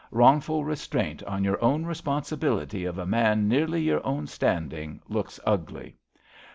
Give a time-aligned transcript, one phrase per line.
[0.09, 5.95] Wrongful restraint on your own responsibility of a man nearly your own standing looks ugly.